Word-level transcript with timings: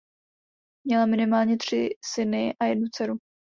Měla 0.87 1.05
minimálně 1.05 1.57
tři 1.57 1.89
syny 2.05 2.53
a 2.61 2.65
jednu 2.65 2.87
dceru. 2.91 3.17